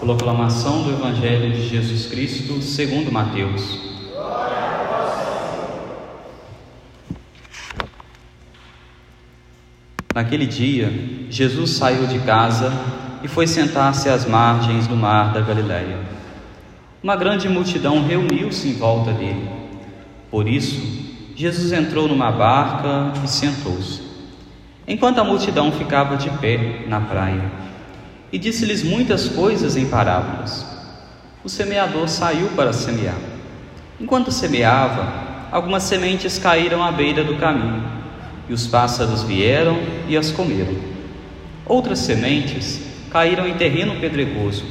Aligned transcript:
Proclamação 0.00 0.82
do 0.82 0.90
Evangelho 0.90 1.50
de 1.50 1.66
Jesus 1.66 2.04
Cristo 2.04 2.60
segundo 2.60 3.10
Mateus. 3.10 3.80
Naquele 10.14 10.44
dia, 10.44 10.92
Jesus 11.30 11.70
saiu 11.70 12.06
de 12.06 12.18
casa 12.18 12.70
e 13.22 13.28
foi 13.28 13.46
sentar-se 13.46 14.10
às 14.10 14.26
margens 14.26 14.86
do 14.86 14.94
mar 14.94 15.32
da 15.32 15.40
Galiléia. 15.40 16.00
Uma 17.02 17.16
grande 17.16 17.48
multidão 17.48 18.06
reuniu-se 18.06 18.68
em 18.68 18.74
volta 18.74 19.10
dele. 19.10 19.48
Por 20.30 20.46
isso, 20.46 20.82
Jesus 21.34 21.72
entrou 21.72 22.06
numa 22.06 22.30
barca 22.30 23.14
e 23.24 23.26
sentou-se, 23.26 24.02
enquanto 24.90 25.20
a 25.20 25.24
multidão 25.24 25.70
ficava 25.70 26.16
de 26.16 26.28
pé 26.38 26.82
na 26.88 27.00
praia. 27.00 27.44
E 28.32 28.36
disse-lhes 28.36 28.82
muitas 28.82 29.28
coisas 29.28 29.76
em 29.76 29.86
parábolas. 29.86 30.66
O 31.44 31.48
semeador 31.48 32.08
saiu 32.08 32.48
para 32.56 32.72
semear. 32.72 33.14
Enquanto 34.00 34.32
semeava, 34.32 35.06
algumas 35.52 35.84
sementes 35.84 36.40
caíram 36.40 36.82
à 36.82 36.90
beira 36.90 37.22
do 37.22 37.36
caminho, 37.36 37.84
e 38.48 38.52
os 38.52 38.66
pássaros 38.66 39.22
vieram 39.22 39.78
e 40.08 40.16
as 40.16 40.32
comeram. 40.32 40.74
Outras 41.64 42.00
sementes 42.00 42.80
caíram 43.12 43.46
em 43.46 43.54
terreno 43.54 44.00
pedregoso, 44.00 44.64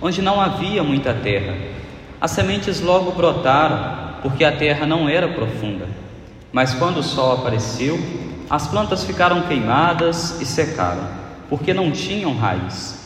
onde 0.00 0.22
não 0.22 0.40
havia 0.40 0.82
muita 0.82 1.12
terra. 1.12 1.54
As 2.18 2.30
sementes 2.30 2.80
logo 2.80 3.10
brotaram, 3.10 4.22
porque 4.22 4.42
a 4.42 4.52
terra 4.52 4.86
não 4.86 5.06
era 5.06 5.28
profunda. 5.28 5.86
Mas 6.50 6.72
quando 6.72 6.98
o 6.98 7.02
sol 7.02 7.34
apareceu, 7.34 8.00
as 8.48 8.68
plantas 8.68 9.04
ficaram 9.04 9.42
queimadas 9.42 10.40
e 10.40 10.46
secaram, 10.46 11.08
porque 11.48 11.74
não 11.74 11.90
tinham 11.90 12.36
raiz. 12.36 12.96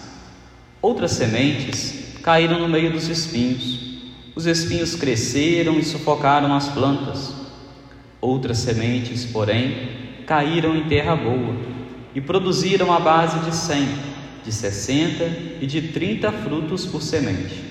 Outras 0.82 1.12
sementes 1.12 2.18
caíram 2.22 2.58
no 2.58 2.68
meio 2.68 2.92
dos 2.92 3.08
espinhos. 3.08 3.90
Os 4.34 4.46
espinhos 4.46 4.94
cresceram 4.94 5.78
e 5.78 5.84
sufocaram 5.84 6.54
as 6.54 6.68
plantas. 6.68 7.34
Outras 8.20 8.58
sementes, 8.58 9.24
porém, 9.24 10.24
caíram 10.26 10.76
em 10.76 10.84
terra 10.84 11.16
boa 11.16 11.56
e 12.14 12.20
produziram 12.20 12.92
a 12.92 13.00
base 13.00 13.38
de 13.40 13.54
cem, 13.54 13.88
de 14.44 14.52
sessenta 14.52 15.24
e 15.60 15.66
de 15.66 15.88
trinta 15.88 16.30
frutos 16.30 16.84
por 16.86 17.02
semente. 17.02 17.64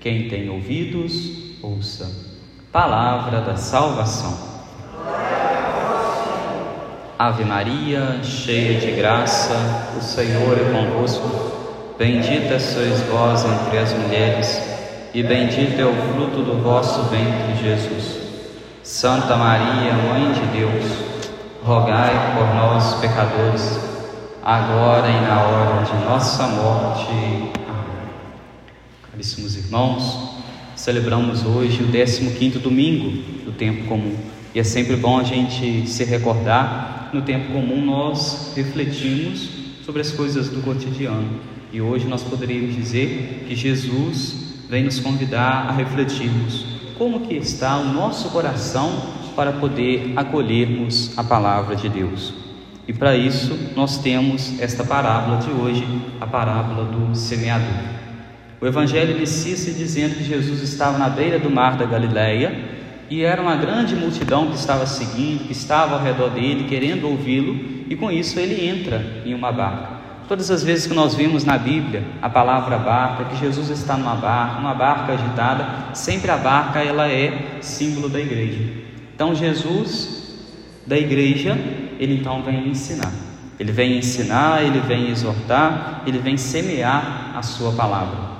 Quem 0.00 0.28
tem 0.28 0.48
ouvidos, 0.48 1.58
ouça. 1.62 2.30
Palavra 2.72 3.40
da 3.42 3.56
salvação. 3.56 4.49
Ave 7.20 7.44
Maria, 7.44 8.20
cheia 8.24 8.80
de 8.80 8.92
graça, 8.92 9.54
o 9.94 10.00
Senhor 10.00 10.56
é 10.58 10.72
convosco. 10.72 11.92
Bendita 11.98 12.58
sois 12.58 12.98
vós 13.02 13.44
entre 13.44 13.76
as 13.76 13.92
mulheres, 13.92 14.58
e 15.12 15.22
bendito 15.22 15.78
é 15.78 15.84
o 15.84 15.92
fruto 15.92 16.42
do 16.42 16.62
vosso 16.62 17.02
ventre, 17.10 17.62
Jesus. 17.62 18.22
Santa 18.82 19.36
Maria, 19.36 19.92
Mãe 19.92 20.32
de 20.32 20.46
Deus, 20.60 20.82
rogai 21.62 22.38
por 22.38 22.54
nós, 22.54 22.94
pecadores, 23.02 23.78
agora 24.42 25.10
e 25.10 25.20
na 25.20 25.42
hora 25.42 25.84
de 25.84 26.02
nossa 26.06 26.46
morte. 26.46 27.06
Amém. 27.10 27.52
Caríssimos 29.10 29.58
irmãos, 29.58 30.40
celebramos 30.74 31.44
hoje 31.44 31.82
o 31.82 31.92
15 31.92 32.60
domingo 32.60 33.10
do 33.44 33.52
tempo 33.52 33.84
comum. 33.84 34.16
E 34.54 34.58
é 34.58 34.64
sempre 34.64 34.96
bom 34.96 35.18
a 35.18 35.22
gente 35.22 35.86
se 35.86 36.02
recordar, 36.02 36.99
no 37.12 37.22
tempo 37.22 37.52
comum 37.52 37.84
nós 37.84 38.52
refletimos 38.54 39.48
sobre 39.84 40.00
as 40.00 40.12
coisas 40.12 40.48
do 40.48 40.62
cotidiano 40.62 41.40
e 41.72 41.80
hoje 41.80 42.06
nós 42.06 42.22
poderíamos 42.22 42.74
dizer 42.74 43.44
que 43.46 43.54
Jesus 43.54 44.64
vem 44.68 44.84
nos 44.84 45.00
convidar 45.00 45.68
a 45.68 45.72
refletirmos 45.72 46.64
como 46.96 47.20
que 47.20 47.34
está 47.34 47.76
o 47.78 47.92
nosso 47.92 48.30
coração 48.30 48.90
para 49.34 49.52
poder 49.52 50.12
acolhermos 50.16 51.16
a 51.16 51.24
palavra 51.24 51.74
de 51.74 51.88
Deus. 51.88 52.34
E 52.86 52.92
para 52.92 53.16
isso 53.16 53.56
nós 53.76 53.98
temos 53.98 54.60
esta 54.60 54.84
parábola 54.84 55.38
de 55.38 55.50
hoje, 55.50 55.86
a 56.20 56.26
parábola 56.26 56.84
do 56.84 57.16
semeador. 57.16 58.00
O 58.60 58.66
evangelho 58.66 59.16
inicia 59.16 59.56
se 59.56 59.72
dizendo 59.72 60.16
que 60.16 60.24
Jesus 60.24 60.60
estava 60.62 60.98
na 60.98 61.08
beira 61.08 61.38
do 61.38 61.48
mar 61.48 61.76
da 61.76 61.86
Galileia 61.86 62.79
e 63.10 63.24
era 63.24 63.42
uma 63.42 63.56
grande 63.56 63.96
multidão 63.96 64.46
que 64.46 64.54
estava 64.54 64.86
seguindo, 64.86 65.44
que 65.44 65.52
estava 65.52 65.96
ao 65.96 66.02
redor 66.02 66.30
dele, 66.30 66.68
querendo 66.68 67.08
ouvi-lo, 67.08 67.58
e 67.90 67.96
com 67.96 68.08
isso 68.08 68.38
ele 68.38 68.64
entra 68.64 69.04
em 69.26 69.34
uma 69.34 69.50
barca. 69.50 69.98
Todas 70.28 70.48
as 70.48 70.62
vezes 70.62 70.86
que 70.86 70.94
nós 70.94 71.16
vimos 71.16 71.44
na 71.44 71.58
Bíblia 71.58 72.04
a 72.22 72.30
palavra 72.30 72.78
barca, 72.78 73.24
que 73.24 73.36
Jesus 73.36 73.68
está 73.68 73.96
numa 73.96 74.14
barca, 74.14 74.60
uma 74.60 74.74
barca 74.74 75.14
agitada, 75.14 75.92
sempre 75.92 76.30
a 76.30 76.36
barca 76.36 76.78
ela 76.78 77.08
é 77.08 77.58
símbolo 77.60 78.08
da 78.08 78.20
igreja. 78.20 78.62
Então 79.12 79.34
Jesus 79.34 80.36
da 80.86 80.96
igreja, 80.96 81.58
ele 81.98 82.14
então 82.14 82.42
vem 82.44 82.68
ensinar. 82.68 83.12
Ele 83.58 83.72
vem 83.72 83.98
ensinar, 83.98 84.62
ele 84.62 84.78
vem 84.78 85.10
exortar, 85.10 86.04
ele 86.06 86.18
vem 86.18 86.36
semear 86.36 87.32
a 87.34 87.42
sua 87.42 87.72
palavra. 87.72 88.30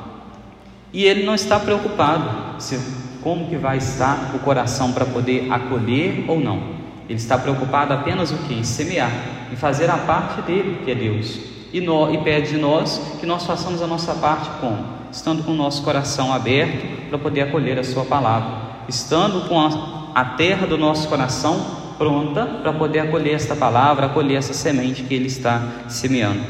E 0.92 1.04
ele 1.04 1.24
não 1.24 1.34
está 1.34 1.58
preocupado 1.58 2.60
se 2.60 2.76
como 3.22 3.48
que 3.48 3.56
vai 3.56 3.78
estar 3.78 4.32
o 4.34 4.38
coração 4.38 4.92
para 4.92 5.04
poder 5.04 5.52
acolher 5.52 6.24
ou 6.28 6.40
não. 6.40 6.80
Ele 7.08 7.18
está 7.18 7.36
preocupado 7.36 7.92
apenas 7.92 8.30
o 8.30 8.36
que? 8.38 8.54
Em 8.54 8.64
semear, 8.64 9.10
em 9.52 9.56
fazer 9.56 9.90
a 9.90 9.98
parte 9.98 10.42
dele, 10.42 10.82
que 10.84 10.90
é 10.90 10.94
Deus 10.94 11.50
e, 11.72 11.80
no, 11.80 12.12
e 12.12 12.18
pede 12.18 12.50
de 12.50 12.58
nós 12.58 13.00
que 13.20 13.26
nós 13.26 13.44
façamos 13.44 13.82
a 13.82 13.86
nossa 13.86 14.14
parte 14.14 14.50
como? 14.60 14.84
Estando 15.12 15.42
com 15.42 15.52
o 15.52 15.56
nosso 15.56 15.82
coração 15.82 16.32
aberto 16.32 17.08
para 17.08 17.18
poder 17.18 17.42
acolher 17.42 17.78
a 17.78 17.84
Sua 17.84 18.04
palavra, 18.04 18.50
estando 18.88 19.48
com 19.48 19.60
a, 19.60 20.10
a 20.14 20.24
terra 20.24 20.66
do 20.66 20.78
nosso 20.78 21.08
coração 21.08 21.78
pronta 21.98 22.46
para 22.46 22.72
poder 22.72 23.00
acolher 23.00 23.34
esta 23.34 23.54
palavra, 23.54 24.06
acolher 24.06 24.36
essa 24.36 24.54
semente 24.54 25.02
que 25.02 25.14
Ele 25.14 25.26
está 25.26 25.62
semeando. 25.88 26.40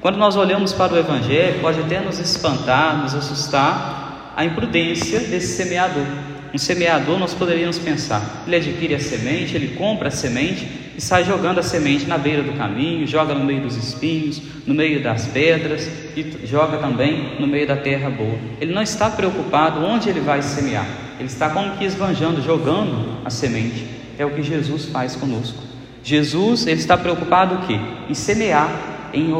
Quando 0.00 0.16
nós 0.16 0.36
olhamos 0.36 0.72
para 0.72 0.94
o 0.94 0.98
Evangelho, 0.98 1.60
pode 1.60 1.80
até 1.80 2.00
nos 2.00 2.18
espantar, 2.18 3.02
nos 3.02 3.14
assustar 3.14 3.97
a 4.38 4.44
imprudência 4.44 5.18
desse 5.18 5.56
semeador. 5.56 6.06
Um 6.54 6.58
semeador, 6.58 7.18
nós 7.18 7.34
poderíamos 7.34 7.76
pensar, 7.76 8.44
ele 8.46 8.54
adquire 8.54 8.94
a 8.94 9.00
semente, 9.00 9.56
ele 9.56 9.74
compra 9.76 10.06
a 10.06 10.10
semente 10.12 10.92
e 10.96 11.00
sai 11.00 11.24
jogando 11.24 11.58
a 11.58 11.62
semente 11.62 12.06
na 12.06 12.16
beira 12.16 12.44
do 12.44 12.52
caminho, 12.52 13.04
joga 13.04 13.34
no 13.34 13.44
meio 13.44 13.62
dos 13.62 13.76
espinhos, 13.76 14.40
no 14.64 14.74
meio 14.74 15.02
das 15.02 15.26
pedras 15.26 15.90
e 16.16 16.46
joga 16.46 16.78
também 16.78 17.40
no 17.40 17.48
meio 17.48 17.66
da 17.66 17.76
terra 17.76 18.08
boa. 18.10 18.38
Ele 18.60 18.72
não 18.72 18.80
está 18.80 19.10
preocupado 19.10 19.84
onde 19.84 20.08
ele 20.08 20.20
vai 20.20 20.40
semear, 20.40 20.86
ele 21.18 21.26
está 21.26 21.50
como 21.50 21.76
que 21.76 21.84
esbanjando, 21.84 22.40
jogando 22.40 23.18
a 23.24 23.30
semente. 23.30 23.84
É 24.16 24.24
o 24.24 24.30
que 24.30 24.42
Jesus 24.44 24.84
faz 24.84 25.16
conosco. 25.16 25.60
Jesus, 26.04 26.64
ele 26.64 26.78
está 26.78 26.96
preocupado 26.96 27.56
o 27.56 27.66
quê? 27.66 27.80
Em 28.08 28.14
semear, 28.14 29.10
em 29.12 29.32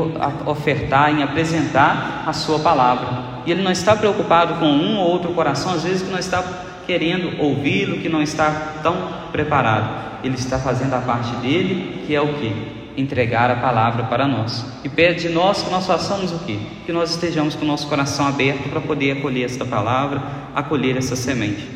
ofertar, 0.45 1.17
em 1.17 1.23
apresentar 1.23 2.25
a 2.27 2.33
sua 2.33 2.59
palavra. 2.59 3.38
E 3.49 3.51
ele 3.51 3.63
não 3.63 3.73
está 3.73 3.97
preocupado 3.97 4.57
com 4.57 4.67
um 4.67 4.99
ou 4.99 5.09
outro 5.09 5.33
coração, 5.33 5.73
às 5.73 5.83
vezes 5.83 6.03
que 6.03 6.11
não 6.11 6.19
está 6.19 6.45
querendo 6.87 7.41
ouvi-lo, 7.43 7.97
que 7.97 8.07
não 8.07 8.21
está 8.21 8.75
tão 8.83 8.95
preparado. 9.33 10.23
Ele 10.23 10.35
está 10.35 10.59
fazendo 10.59 10.93
a 10.93 10.99
parte 10.99 11.35
dele, 11.37 12.05
que 12.07 12.15
é 12.15 12.21
o 12.21 12.35
que? 12.35 12.53
Entregar 12.95 13.51
a 13.51 13.57
palavra 13.57 14.05
para 14.05 14.29
nós. 14.29 14.67
E 14.85 14.89
pede 14.91 15.23
de 15.23 15.29
nós 15.31 15.63
que 15.63 15.71
nós 15.71 15.87
façamos 15.87 16.31
o 16.31 16.41
que? 16.41 16.61
Que 16.85 16.93
nós 16.93 17.09
estejamos 17.09 17.55
com 17.55 17.65
o 17.65 17.69
nosso 17.69 17.87
coração 17.89 18.27
aberto 18.27 18.69
para 18.69 18.83
poder 18.83 19.13
acolher 19.13 19.47
esta 19.47 19.65
palavra, 19.65 20.21
acolher 20.55 20.99
essa 20.99 21.17
semente. 21.17 21.67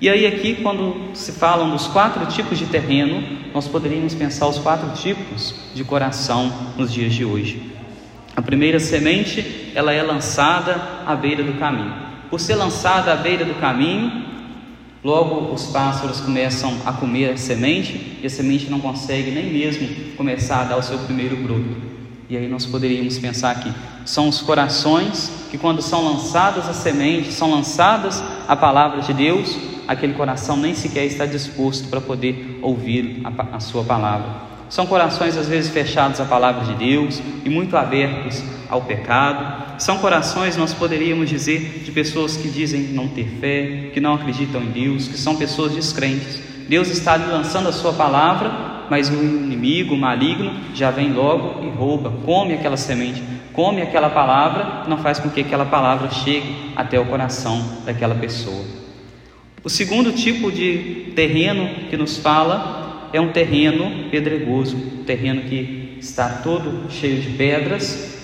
E 0.00 0.08
aí, 0.08 0.26
aqui, 0.26 0.54
quando 0.62 1.10
se 1.12 1.32
falam 1.32 1.68
dos 1.68 1.88
quatro 1.88 2.24
tipos 2.24 2.58
de 2.58 2.64
terreno, 2.64 3.22
nós 3.52 3.68
poderíamos 3.68 4.14
pensar 4.14 4.48
os 4.48 4.58
quatro 4.58 4.88
tipos 4.92 5.54
de 5.74 5.84
coração 5.84 6.50
nos 6.78 6.90
dias 6.90 7.12
de 7.12 7.26
hoje. 7.26 7.76
A 8.38 8.40
primeira 8.40 8.78
semente, 8.78 9.67
ela 9.78 9.92
é 9.92 10.02
lançada 10.02 10.74
à 11.06 11.14
beira 11.14 11.44
do 11.44 11.56
caminho. 11.56 11.94
Por 12.28 12.40
ser 12.40 12.56
lançada 12.56 13.12
à 13.12 13.16
beira 13.16 13.44
do 13.44 13.54
caminho, 13.60 14.26
Logo, 15.04 15.54
os 15.54 15.66
pássaros 15.66 16.20
começam 16.20 16.76
a 16.84 16.92
comer 16.92 17.30
a 17.30 17.36
semente 17.36 18.18
e 18.20 18.26
a 18.26 18.28
semente 18.28 18.68
não 18.68 18.80
consegue 18.80 19.30
nem 19.30 19.44
mesmo 19.44 19.88
começar 20.16 20.62
a 20.62 20.64
dar 20.64 20.76
o 20.76 20.82
seu 20.82 20.98
primeiro 20.98 21.36
broto. 21.36 21.76
E 22.28 22.36
aí 22.36 22.48
nós 22.48 22.66
poderíamos 22.66 23.16
pensar 23.16 23.60
que 23.60 23.72
são 24.04 24.28
os 24.28 24.42
corações 24.42 25.46
que, 25.52 25.56
quando 25.56 25.80
são 25.80 26.04
lançadas 26.04 26.68
as 26.68 26.76
sementes, 26.76 27.34
são 27.34 27.48
lançadas 27.48 28.22
a 28.48 28.56
palavra 28.56 29.00
de 29.00 29.14
Deus, 29.14 29.56
aquele 29.86 30.14
coração 30.14 30.56
nem 30.56 30.74
sequer 30.74 31.04
está 31.04 31.26
disposto 31.26 31.88
para 31.88 32.00
poder 32.00 32.58
ouvir 32.60 33.22
a, 33.22 33.56
a 33.56 33.60
sua 33.60 33.84
palavra. 33.84 34.57
São 34.68 34.86
corações 34.86 35.36
às 35.36 35.48
vezes 35.48 35.70
fechados 35.70 36.20
à 36.20 36.24
palavra 36.24 36.64
de 36.64 36.74
Deus 36.74 37.22
e 37.44 37.48
muito 37.48 37.76
abertos 37.76 38.42
ao 38.68 38.82
pecado. 38.82 39.80
São 39.80 39.98
corações, 39.98 40.56
nós 40.56 40.74
poderíamos 40.74 41.28
dizer, 41.28 41.82
de 41.84 41.90
pessoas 41.90 42.36
que 42.36 42.48
dizem 42.48 42.82
não 42.88 43.08
ter 43.08 43.26
fé, 43.40 43.90
que 43.92 44.00
não 44.00 44.14
acreditam 44.14 44.62
em 44.62 44.70
Deus, 44.70 45.08
que 45.08 45.16
são 45.16 45.36
pessoas 45.36 45.72
descrentes. 45.72 46.40
Deus 46.68 46.88
está 46.88 47.16
lançando 47.16 47.68
a 47.68 47.72
sua 47.72 47.94
palavra, 47.94 48.86
mas 48.90 49.08
o 49.08 49.14
inimigo, 49.14 49.94
o 49.94 49.98
maligno, 49.98 50.52
já 50.74 50.90
vem 50.90 51.12
logo 51.12 51.64
e 51.64 51.70
rouba, 51.70 52.12
come 52.24 52.54
aquela 52.54 52.76
semente, 52.76 53.22
come 53.54 53.80
aquela 53.80 54.10
palavra, 54.10 54.84
não 54.86 54.98
faz 54.98 55.18
com 55.18 55.30
que 55.30 55.40
aquela 55.40 55.64
palavra 55.64 56.10
chegue 56.10 56.72
até 56.76 57.00
o 57.00 57.06
coração 57.06 57.62
daquela 57.86 58.14
pessoa. 58.14 58.64
O 59.64 59.70
segundo 59.70 60.12
tipo 60.12 60.52
de 60.52 61.12
terreno 61.16 61.68
que 61.90 61.96
nos 61.96 62.18
fala 62.18 62.77
é 63.12 63.20
um 63.20 63.32
terreno 63.32 64.08
pedregoso, 64.10 64.76
um 64.76 65.04
terreno 65.04 65.42
que 65.42 65.96
está 66.00 66.28
todo 66.42 66.90
cheio 66.90 67.20
de 67.20 67.30
pedras, 67.30 68.17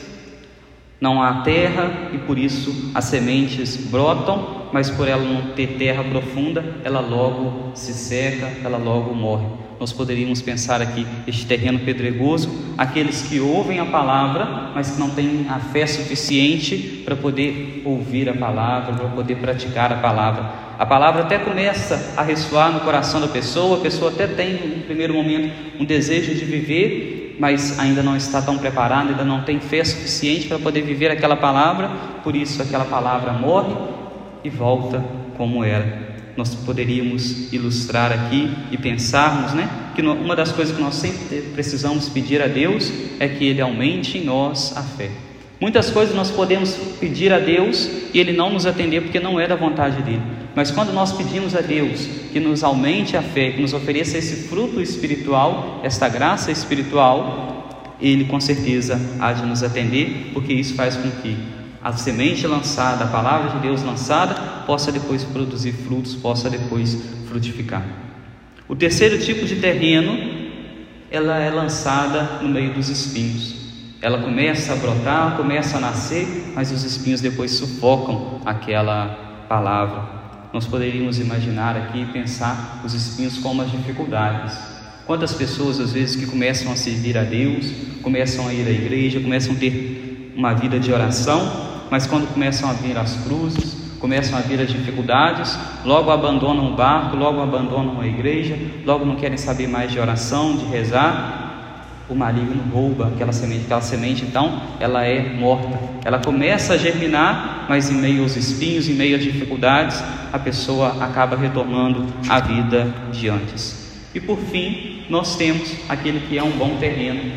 não 1.01 1.23
há 1.23 1.43
terra 1.43 2.11
e 2.13 2.19
por 2.19 2.39
isso 2.39 2.91
as 2.95 3.05
sementes 3.05 3.77
brotam, 3.77 4.69
mas 4.73 4.91
por 4.91 5.07
ela 5.07 5.23
não 5.23 5.53
ter 5.53 5.77
terra 5.79 6.03
profunda, 6.03 6.65
ela 6.83 7.01
logo 7.01 7.73
se 7.75 7.93
seca, 7.93 8.51
ela 8.65 8.79
logo 8.79 9.15
morre. 9.15 9.47
Nós 9.79 9.93
poderíamos 9.93 10.41
pensar 10.41 10.81
aqui 10.81 11.07
este 11.27 11.47
terreno 11.47 11.81
pedregoso, 11.81 12.49
aqueles 12.79 13.23
que 13.23 13.41
ouvem 13.41 13.81
a 13.81 13.85
palavra, 13.85 14.71
mas 14.75 14.93
que 14.93 15.01
não 15.01 15.11
têm 15.11 15.47
a 15.49 15.59
fé 15.59 15.87
suficiente 15.87 17.03
para 17.05 17.17
poder 17.17 17.83
ouvir 17.85 18.29
a 18.29 18.35
palavra, 18.35 18.95
para 18.95 19.09
poder 19.09 19.37
praticar 19.37 19.93
a 19.93 19.97
palavra. 19.97 20.65
A 20.79 20.87
palavra 20.87 21.23
até 21.23 21.39
começa 21.39 22.15
a 22.17 22.23
ressoar 22.23 22.73
no 22.73 22.81
coração 22.81 23.21
da 23.21 23.29
pessoa, 23.29 23.79
a 23.79 23.81
pessoa 23.81 24.11
até 24.11 24.27
tem, 24.27 24.55
no 24.55 24.83
primeiro 24.83 25.15
momento, 25.15 25.53
um 25.79 25.85
desejo 25.85 26.35
de 26.35 26.45
viver, 26.45 27.14
mas 27.39 27.79
ainda 27.79 28.03
não 28.03 28.17
está 28.17 28.41
tão 28.41 28.59
preparado, 28.59 29.11
ainda 29.11 29.25
não 29.25 29.43
tem 29.43 29.61
fé 29.61 29.83
suficiente 29.85 30.47
para 30.47 30.59
poder 30.59 30.83
viver 30.83 31.11
aquela 31.11 31.37
palavra, 31.37 31.89
por 32.23 32.35
isso 32.35 32.63
aquela 32.63 32.85
palavra 32.85 33.33
morre 33.33 33.75
e 34.43 34.51
volta 34.51 35.05
como 35.37 35.65
era. 35.65 36.15
Nós 36.37 36.55
poderíamos 36.55 37.53
ilustrar 37.53 38.13
aqui 38.13 38.51
e 38.71 38.77
pensarmos, 38.77 39.53
né, 39.53 39.69
que 39.95 40.03
uma 40.03 40.35
das 40.35 40.51
coisas 40.51 40.75
que 40.75 40.83
nós 40.83 40.95
sempre 40.95 41.43
precisamos 41.55 42.09
pedir 42.09 42.43
a 42.43 42.47
Deus 42.47 42.93
é 43.21 43.29
que 43.29 43.45
Ele 43.45 43.61
aumente 43.61 44.19
em 44.19 44.25
nós 44.25 44.77
a 44.77 44.83
fé. 44.83 45.11
Muitas 45.65 45.89
coisas 45.89 46.15
nós 46.15 46.31
podemos 46.31 46.77
pedir 47.01 47.33
a 47.33 47.39
Deus 47.39 47.89
e 48.13 48.21
Ele 48.21 48.35
não 48.35 48.53
nos 48.53 48.67
atender 48.67 49.01
porque 49.01 49.19
não 49.19 49.41
é 49.41 49.49
da 49.49 49.57
vontade 49.57 50.03
dele. 50.03 50.21
Mas 50.55 50.71
quando 50.71 50.93
nós 50.93 51.15
pedimos 51.15 51.57
a 51.57 51.63
Deus 51.63 52.07
que 52.31 52.39
nos 52.39 52.63
aumente 52.63 53.17
a 53.17 53.23
fé, 53.23 53.51
que 53.51 53.63
nos 53.63 53.73
ofereça 53.73 54.19
esse 54.19 54.47
fruto 54.47 54.79
espiritual, 54.79 55.81
esta 55.83 56.07
graça 56.07 56.53
espiritual, 56.53 57.97
Ele 57.99 58.27
com 58.27 58.39
certeza 58.39 59.01
há 59.19 59.33
de 59.33 59.47
nos 59.47 59.63
atender, 59.63 60.33
porque 60.35 60.53
isso 60.53 60.75
faz 60.75 60.97
com 60.97 61.11
que 61.23 61.35
a 61.83 61.95
semente 61.95 62.47
lançada, 62.47 63.05
a 63.05 63.09
palavra 63.09 63.53
de 63.53 63.61
Deus 63.67 63.83
lançada, 63.83 64.35
possa 64.67 64.93
depois 64.93 65.25
produzir 65.25 65.73
frutos, 65.73 66.15
possa 66.15 66.51
depois 66.51 67.03
frutificar. 67.27 67.87
O 68.69 68.77
terceiro 68.77 69.19
tipo 69.19 69.47
de 69.47 69.57
terreno, 69.57 70.15
ela 71.11 71.39
é 71.39 71.49
lançada 71.49 72.41
no 72.43 72.51
meio 72.51 72.75
dos 72.75 72.91
espinhos. 72.91 73.64
Ela 74.05 74.19
começa 74.19 74.75
a 74.75 74.77
brotar, 74.77 75.37
começa 75.37 75.79
a 75.79 75.81
nascer, 75.81 76.53
mas 76.55 76.71
os 76.71 76.85
espinhos 76.85 77.21
depois 77.21 77.51
sufocam 77.53 78.41
aquela 78.45 79.47
palavra 79.49 80.25
nós 80.55 80.69
poderíamos 80.69 81.19
imaginar 81.19 81.77
aqui 81.77 82.03
e 82.03 82.07
pensar 82.07 82.81
os 82.85 82.95
espinhos 82.95 83.39
como 83.39 83.61
as 83.61 83.73
dificuldades. 83.73 84.57
Quantas 85.05 85.33
pessoas, 85.33 85.81
às 85.81 85.93
vezes, 85.93 86.15
que 86.15 86.27
começam 86.27 86.71
a 86.71 86.77
servir 86.77 87.19
a 87.19 87.25
Deus, 87.25 87.73
começam 88.03 88.47
a 88.47 88.55
ir 88.55 88.65
à 88.65 88.71
igreja, 88.71 89.19
começam 89.19 89.53
a 89.53 89.59
ter 89.59 90.33
uma 90.37 90.55
vida 90.55 90.79
de 90.79 90.93
oração, 90.93 91.41
mas 91.91 92.07
quando 92.07 92.33
começam 92.33 92.71
a 92.71 92.73
vir 92.73 92.97
as 92.97 93.17
cruzes, 93.25 93.77
começam 93.99 94.39
a 94.39 94.43
vir 94.43 94.61
as 94.61 94.71
dificuldades, 94.71 95.59
logo 95.85 96.09
abandonam 96.13 96.73
o 96.73 96.77
barco, 96.77 97.17
logo 97.17 97.43
abandonam 97.43 98.01
a 98.01 98.07
igreja, 98.07 98.57
logo 98.87 99.05
não 99.05 99.17
querem 99.17 99.37
saber 99.37 99.67
mais 99.67 99.91
de 99.91 99.99
oração, 99.99 100.57
de 100.57 100.67
rezar, 100.67 101.44
o 102.09 102.15
maligno 102.15 102.63
rouba 102.73 103.09
aquela 103.09 103.33
semente, 103.33 103.65
aquela 103.65 103.81
semente 103.81 104.25
então 104.25 104.61
ela 104.79 105.05
é 105.05 105.33
morta. 105.33 105.79
Ela 106.05 106.19
começa 106.19 106.75
a 106.75 106.77
germinar, 106.77 107.67
mas 107.69 107.91
em 107.91 107.95
meio 107.95 108.23
aos 108.23 108.37
espinhos, 108.37 108.89
em 108.89 108.95
meio 108.95 109.17
às 109.17 109.23
dificuldades, 109.23 110.03
a 110.33 110.39
pessoa 110.39 111.03
acaba 111.03 111.37
retornando 111.37 112.07
à 112.29 112.41
vida 112.41 112.93
de 113.11 113.29
antes. 113.29 113.85
E 114.15 114.21
por 114.21 114.39
fim, 114.39 115.05
nós 115.09 115.37
temos 115.37 115.75
aquele 115.89 116.21
que 116.21 116.37
é 116.37 116.43
um 116.43 116.51
bom 116.51 116.77
terreno, 116.77 117.33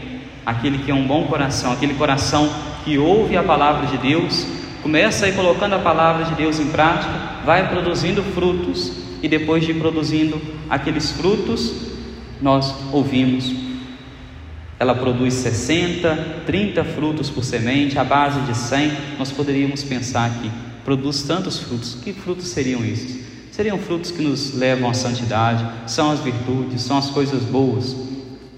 aquele 0.46 0.80
que 0.80 0.92
é 0.92 0.94
um 0.94 1.08
bom 1.08 1.24
coração, 1.24 1.72
aquele 1.72 1.94
coração 1.94 2.50
que 2.84 2.98
ouve 2.98 3.38
a 3.38 3.44
palavra 3.44 3.88
de 3.88 3.98
Deus, 3.98 4.46
começa 4.84 5.26
a 5.26 5.30
ir 5.30 5.36
colocando 5.36 5.74
a 5.74 5.80
palavra 5.80 6.26
de 6.26 6.36
Deus 6.36 6.60
em 6.60 6.68
prática, 6.68 7.12
vai 7.46 7.68
produzindo 7.70 8.22
frutos 8.22 8.92
e 9.24 9.28
depois 9.28 9.66
de 9.66 9.74
produzindo 9.74 10.40
aqueles 10.70 11.12
frutos, 11.12 11.74
nós 12.42 12.74
ouvimos 12.92 13.67
ela 14.80 14.94
produz 14.94 15.34
60, 15.34 16.44
30 16.46 16.84
frutos 16.84 17.30
por 17.30 17.44
semente, 17.44 17.98
à 17.98 18.04
base 18.04 18.40
de 18.42 18.56
100, 18.56 18.92
nós 19.18 19.32
poderíamos 19.32 19.84
pensar 19.84 20.30
que 20.40 20.52
produz 20.86 21.24
tantos 21.24 21.60
frutos. 21.60 21.96
Que 22.04 22.14
frutos 22.14 22.48
seriam 22.48 22.86
esses? 22.86 23.26
Seriam 23.52 23.80
frutos 23.80 24.12
que 24.12 24.22
nos 24.22 24.54
levam 24.54 24.90
à 24.90 24.94
santidade, 24.94 25.66
são 25.88 26.12
as 26.12 26.20
virtudes, 26.20 26.82
são 26.82 26.98
as 26.98 27.10
coisas 27.10 27.42
boas. 27.42 27.96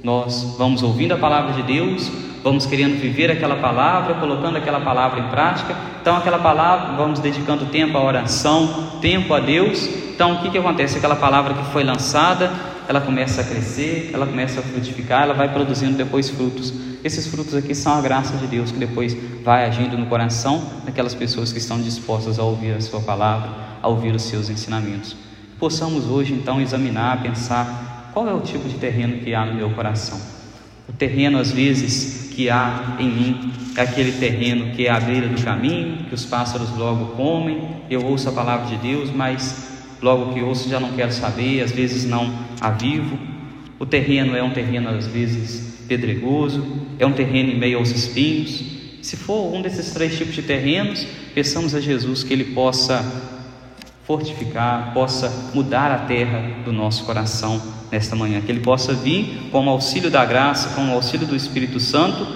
Nós 0.03 0.55
vamos 0.57 0.83
ouvindo 0.83 1.13
a 1.13 1.17
palavra 1.17 1.53
de 1.53 1.63
Deus, 1.63 2.11
vamos 2.43 2.65
querendo 2.65 2.99
viver 2.99 3.31
aquela 3.31 3.55
palavra, 3.55 4.15
colocando 4.15 4.57
aquela 4.57 4.81
palavra 4.81 5.21
em 5.21 5.27
prática. 5.29 5.73
Então, 6.01 6.17
aquela 6.17 6.39
palavra, 6.39 6.97
vamos 6.97 7.19
dedicando 7.19 7.65
tempo 7.67 7.97
à 7.97 8.03
oração, 8.03 8.99
tempo 9.01 9.33
a 9.33 9.39
Deus. 9.39 9.87
Então, 10.13 10.33
o 10.33 10.41
que, 10.41 10.49
que 10.49 10.57
acontece? 10.57 10.97
Aquela 10.97 11.15
palavra 11.15 11.53
que 11.53 11.71
foi 11.71 11.83
lançada, 11.83 12.51
ela 12.89 12.99
começa 12.99 13.41
a 13.41 13.43
crescer, 13.43 14.09
ela 14.11 14.25
começa 14.25 14.61
a 14.61 14.63
frutificar, 14.63 15.21
ela 15.21 15.35
vai 15.35 15.53
produzindo 15.53 15.95
depois 15.95 16.27
frutos. 16.27 16.73
Esses 17.03 17.27
frutos 17.27 17.53
aqui 17.53 17.75
são 17.75 17.93
a 17.93 18.01
graça 18.01 18.35
de 18.35 18.47
Deus 18.47 18.71
que 18.71 18.79
depois 18.79 19.15
vai 19.43 19.65
agindo 19.65 19.95
no 19.95 20.07
coração 20.07 20.63
daquelas 20.83 21.13
pessoas 21.13 21.51
que 21.51 21.59
estão 21.59 21.79
dispostas 21.79 22.39
a 22.39 22.43
ouvir 22.43 22.73
a 22.73 22.81
Sua 22.81 22.99
palavra, 22.99 23.51
a 23.79 23.87
ouvir 23.87 24.15
os 24.15 24.23
seus 24.23 24.49
ensinamentos. 24.49 25.15
Possamos 25.59 26.05
hoje 26.05 26.33
então 26.33 26.59
examinar, 26.59 27.21
pensar 27.21 28.09
qual 28.11 28.27
é 28.27 28.33
o 28.33 28.41
tipo 28.41 28.67
de 28.67 28.79
terreno 28.79 29.19
que 29.19 29.35
há 29.35 29.45
no 29.45 29.53
meu 29.53 29.69
coração. 29.69 30.19
O 30.87 30.91
terreno, 30.91 31.37
às 31.37 31.51
vezes, 31.51 32.31
que 32.31 32.49
há 32.49 32.97
em 32.99 33.07
mim 33.07 33.53
é 33.77 33.81
aquele 33.81 34.13
terreno 34.13 34.71
que 34.75 34.87
é 34.87 34.89
à 34.89 34.99
beira 34.99 35.27
do 35.27 35.39
caminho, 35.43 36.05
que 36.05 36.15
os 36.15 36.25
pássaros 36.25 36.75
logo 36.75 37.15
comem, 37.15 37.69
eu 37.87 38.03
ouço 38.03 38.27
a 38.29 38.31
palavra 38.31 38.65
de 38.65 38.77
Deus, 38.77 39.11
mas 39.11 39.68
logo 40.01 40.33
que 40.33 40.41
ouço 40.41 40.69
já 40.69 40.79
não 40.79 40.91
quero 40.93 41.11
saber, 41.11 41.61
às 41.61 41.71
vezes 41.71 42.05
não 42.05 42.33
avivo. 42.59 43.17
O 43.77 43.85
terreno 43.85 44.35
é 44.35 44.43
um 44.43 44.51
terreno 44.51 44.89
às 44.89 45.07
vezes 45.07 45.85
pedregoso, 45.87 46.65
é 46.99 47.05
um 47.05 47.13
terreno 47.13 47.51
em 47.51 47.57
meio 47.57 47.77
aos 47.77 47.89
espinhos. 47.89 48.63
Se 49.01 49.15
for 49.15 49.53
um 49.53 49.61
desses 49.61 49.91
três 49.91 50.17
tipos 50.17 50.35
de 50.35 50.41
terrenos, 50.41 51.05
peçamos 51.33 51.73
a 51.73 51.79
Jesus 51.79 52.23
que 52.23 52.33
Ele 52.33 52.53
possa 52.53 53.03
fortificar, 54.03 54.93
possa 54.93 55.51
mudar 55.53 55.91
a 55.91 55.99
terra 55.99 56.63
do 56.65 56.73
nosso 56.73 57.05
coração 57.05 57.61
nesta 57.91 58.15
manhã, 58.15 58.41
que 58.41 58.51
Ele 58.51 58.59
possa 58.59 58.93
vir 58.93 59.49
com 59.51 59.65
o 59.65 59.69
auxílio 59.69 60.11
da 60.11 60.25
graça, 60.25 60.75
com 60.75 60.89
o 60.89 60.93
auxílio 60.93 61.25
do 61.25 61.35
Espírito 61.35 61.79
Santo 61.79 62.27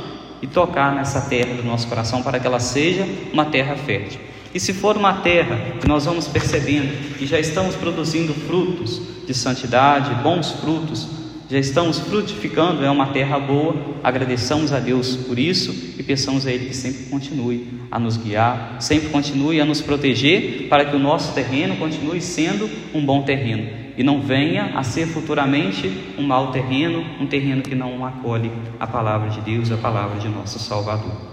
e 0.42 0.48
tocar 0.48 0.94
nessa 0.94 1.22
terra 1.22 1.56
do 1.56 1.64
nosso 1.64 1.88
coração 1.88 2.22
para 2.22 2.40
que 2.40 2.46
ela 2.46 2.60
seja 2.60 3.08
uma 3.32 3.46
terra 3.46 3.76
fértil. 3.76 4.20
E 4.54 4.60
se 4.60 4.72
for 4.72 4.96
uma 4.96 5.14
terra 5.14 5.78
que 5.82 5.88
nós 5.88 6.06
vamos 6.06 6.28
percebendo 6.28 7.18
que 7.18 7.26
já 7.26 7.40
estamos 7.40 7.76
produzindo 7.76 8.34
frutos 8.34 9.02
de 9.26 9.34
santidade, 9.34 10.14
bons 10.22 10.52
frutos, 10.52 11.08
já 11.50 11.58
estamos 11.58 12.00
frutificando, 12.00 12.86
é 12.86 12.90
uma 12.90 13.08
terra 13.08 13.40
boa, 13.40 13.76
agradeçamos 14.04 14.72
a 14.72 14.80
Deus 14.80 15.16
por 15.16 15.38
isso 15.38 15.72
e 15.98 16.04
peçamos 16.04 16.48
a 16.48 16.52
Ele 16.52 16.68
que 16.68 16.76
sempre 16.76 17.06
continue 17.06 17.68
a 17.92 18.00
nos 18.00 18.16
guiar, 18.16 18.78
sempre 18.80 19.10
continue 19.10 19.60
a 19.60 19.66
nos 19.66 19.82
proteger 19.82 20.68
para 20.70 20.86
que 20.86 20.96
o 20.96 21.00
nosso 21.00 21.34
terreno 21.34 21.76
continue 21.78 22.22
sendo 22.22 22.70
um 22.94 23.06
bom 23.06 23.24
terreno 23.24 23.84
e 23.98 24.04
não 24.04 24.22
venha 24.22 24.72
a 24.76 24.84
ser 24.84 25.08
futuramente 25.08 25.92
um 26.18 26.24
mau 26.24 26.52
terreno, 26.52 27.06
um 27.20 27.28
terreno 27.28 27.62
que 27.62 27.76
não 27.76 28.06
acolhe 28.06 28.52
a 28.80 28.88
palavra 28.88 29.30
de 29.30 29.42
Deus, 29.42 29.72
a 29.72 29.78
palavra 29.78 30.20
de 30.20 30.30
nosso 30.30 30.58
Salvador. 30.60 31.33